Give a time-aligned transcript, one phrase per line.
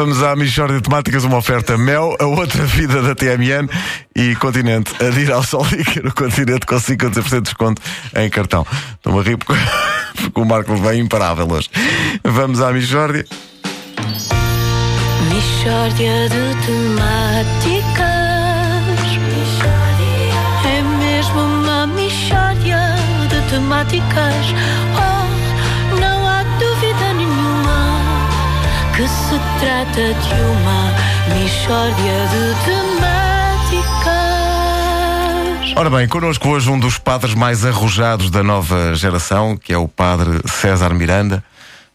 [0.00, 3.68] Vamos à Michórdia de Temáticas, uma oferta Mel, a outra vida da TMN
[4.16, 4.94] e Continente.
[5.04, 7.82] Adir ao Sol e no Continente com 50% de desconto
[8.16, 8.66] em cartão.
[8.94, 9.52] Estou-me a rir porque,
[10.16, 11.68] porque o Marco vem imparável hoje.
[12.24, 13.26] Vamos à Michórdia.
[15.28, 18.00] Michórdia de temáticas.
[20.64, 22.80] É mesmo uma michórdia
[23.28, 24.46] de temáticas.
[24.96, 25.19] Oh,
[29.00, 30.92] que se trata de uma
[31.34, 34.00] michórdia de temáticas.
[35.74, 39.88] Ora bem, connosco hoje um dos padres mais arrojados da nova geração, que é o
[39.88, 41.42] padre César Miranda.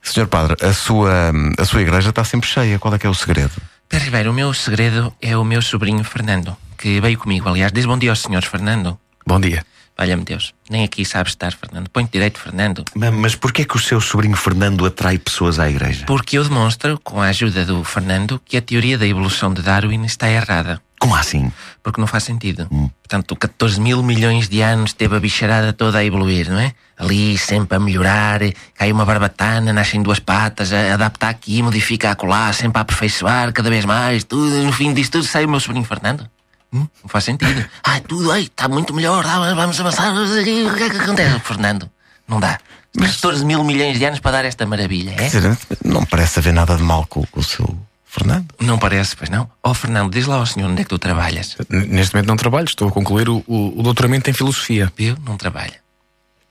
[0.00, 2.78] Senhor Padre, a sua, a sua igreja está sempre cheia.
[2.78, 3.50] Qual é que é o segredo?
[3.88, 7.48] Pedro Ribeiro, o meu segredo é o meu sobrinho Fernando, que veio comigo.
[7.48, 8.96] Aliás, diz bom dia aos senhores, Fernando.
[9.26, 9.64] Bom dia.
[10.02, 10.52] Valha-me Deus.
[10.68, 11.88] Nem aqui sabes estar, Fernando.
[11.88, 12.84] Põe-te direito, Fernando.
[12.92, 16.06] Mas, mas porquê é que o seu sobrinho Fernando atrai pessoas à igreja?
[16.06, 20.04] Porque eu demonstro, com a ajuda do Fernando, que a teoria da evolução de Darwin
[20.04, 20.82] está errada.
[20.98, 21.52] Como assim?
[21.84, 22.66] Porque não faz sentido.
[23.00, 26.72] Portanto, 14 mil milhões de anos teve a bicharada toda a evoluir, não é?
[26.98, 28.40] Ali, sempre a melhorar,
[28.74, 33.84] cai uma barbatana, nascem duas patas, adapta aqui, modifica acolá, sempre a aperfeiçoar cada vez
[33.84, 36.28] mais, tudo, no fim disso tudo sai o meu sobrinho Fernando.
[36.72, 36.86] Hum?
[37.02, 37.64] Não faz sentido.
[37.84, 40.12] Ah, tudo, ai, está muito melhor, vamos avançar.
[40.14, 40.42] O
[40.74, 41.90] que é que acontece, Fernando?
[42.26, 42.58] Não dá.
[42.98, 45.28] 14 mil milhões de anos para dar esta maravilha, é?
[45.28, 48.46] Dizer, não parece haver nada de mal com, com o seu Fernando.
[48.60, 49.50] Não parece, pois não?
[49.62, 51.56] Oh, Fernando, diz lá ao senhor onde é que tu trabalhas.
[51.70, 54.92] Neste momento não trabalho, estou a concluir o, o- o doutoramento em filosofia.
[54.96, 55.16] Viu?
[55.26, 55.74] Não trabalha.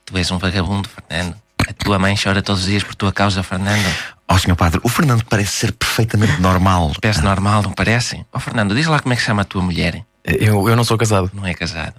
[0.05, 1.35] Tu és um vagabundo, Fernando.
[1.67, 3.85] A tua mãe chora todos os dias por tua causa, Fernando.
[4.27, 6.91] Ó, senhor padre, o Fernando parece ser perfeitamente normal.
[6.99, 8.25] Parece normal, não parece?
[8.33, 10.03] Oh, Fernando, diz lá como é que se chama a tua mulher.
[10.23, 11.31] Eu, eu não sou casado.
[11.33, 11.95] Não é casado.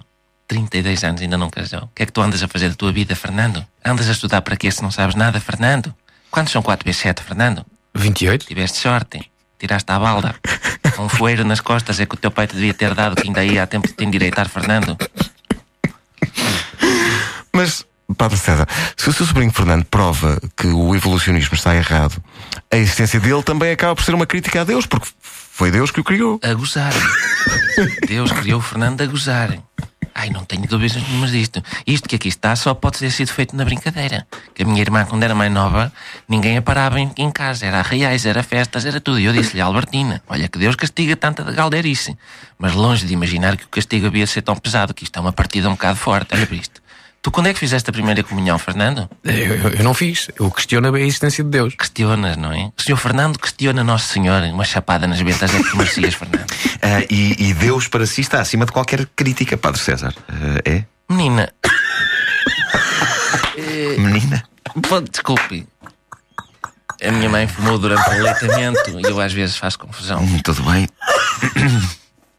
[0.47, 1.83] 32 anos ainda não casou.
[1.83, 3.65] O que é que tu andas a fazer da tua vida, Fernando?
[3.83, 5.93] Andas a estudar para quê se não sabes nada, Fernando?
[6.29, 7.65] Quantos são 4 vezes 7, Fernando?
[7.95, 8.45] 28?
[8.45, 9.31] Tiveste sorte.
[9.59, 10.35] Tiraste a balda.
[10.99, 13.39] Um foeiro nas costas é que o teu pai te devia ter dado, que ainda
[13.39, 14.95] aí há tempo de te endireitar, Fernando.
[17.51, 17.83] Mas,
[18.15, 22.23] Padre César, se o seu sobrinho Fernando prova que o evolucionismo está errado,
[22.71, 25.07] a existência dele também acaba por ser uma crítica a Deus, porque
[25.55, 26.39] foi Deus que o criou.
[26.41, 26.91] a gozar.
[28.09, 29.55] Deus criou o Fernando a gozar.
[30.15, 31.61] Ai, não tenho dúvidas nenhumas disto.
[31.85, 34.25] Isto que aqui está só pode ter sido feito na brincadeira.
[34.55, 35.93] Que a minha irmã, quando era mais nova,
[36.27, 37.67] ninguém a parava em, em casa.
[37.67, 39.19] Era reais, era festas, era tudo.
[39.19, 42.17] E eu disse-lhe, Albertina, olha que Deus castiga tanta de galdeirice.
[42.57, 45.21] Mas longe de imaginar que o castigo havia de ser tão pesado, que isto é
[45.21, 46.33] uma partida um bocado forte.
[46.33, 46.81] Olha para isto.
[47.23, 49.09] Tu quando é que fizeste a primeira comunhão, Fernando?
[49.23, 50.27] Eu, eu- eu não fiz.
[50.37, 51.73] Eu questiono a existência de Deus.
[51.73, 52.69] Questionas, não é?
[52.77, 54.43] O senhor Fernando questiona Nosso Senhor.
[54.43, 56.45] Uma chapada nas ventas é que tu merecias, Fernando.
[56.85, 60.13] Ah, e, e Deus para si está acima de qualquer crítica, Padre César.
[60.27, 60.83] Ah, é?
[61.09, 61.49] Menina,
[63.97, 64.43] Menina?
[65.09, 65.65] Desculpe.
[67.01, 70.19] A minha mãe fumou durante o aleitamento e eu às vezes faço confusão.
[70.21, 70.89] Hum, tudo bem.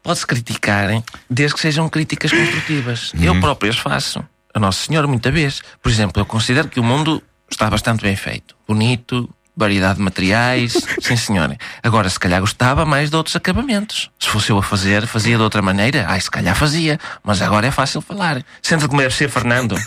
[0.03, 1.03] Pode-se criticar, hein?
[1.27, 3.13] desde que sejam críticas construtivas.
[3.19, 4.23] Eu próprio as faço.
[4.55, 5.61] A Nossa Senhora, muita vez.
[5.83, 7.21] Por exemplo, eu considero que o mundo
[7.51, 8.55] está bastante bem feito.
[8.65, 10.71] Bonito, variedade de materiais.
[11.03, 11.57] Sim, senhora.
[11.83, 14.09] Agora, se calhar gostava mais de outros acabamentos.
[14.17, 16.05] Se fosse eu a fazer, fazia de outra maneira.
[16.07, 16.97] Ai, se calhar fazia.
[17.21, 18.41] Mas agora é fácil falar.
[18.61, 19.75] Senta como deve ser, Fernando.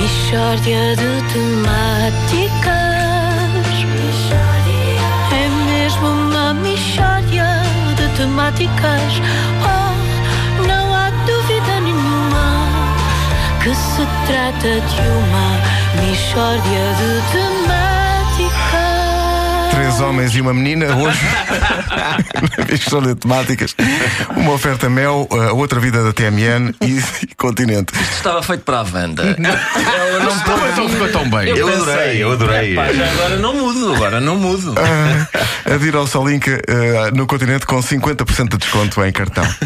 [0.00, 2.80] Michórdia de temáticas.
[5.32, 7.44] É mesmo uma michórdia
[7.94, 9.20] de temáticas.
[14.30, 15.60] Trata de uma
[16.00, 18.90] michórdia de temáticas.
[19.74, 21.18] Três homens e uma menina, hoje,
[22.56, 23.74] na Michórdia de Temáticas,
[24.36, 27.92] uma oferta Mel, a outra vida da TMN e, e Continente.
[27.98, 29.36] Estava feito para a Wanda.
[30.72, 31.48] Então ficou tão bem.
[31.48, 32.74] Eu adorei, eu adorei.
[32.74, 34.74] Pá, agora não mudo, agora não mudo.
[35.64, 39.44] Adir ao Solinca eh, no Continente com 50% de desconto em cartão.